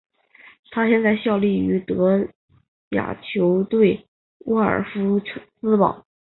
[0.71, 2.27] 他现在效力于德
[2.89, 4.07] 甲球队
[4.45, 5.21] 沃尔夫
[5.61, 6.07] 斯堡。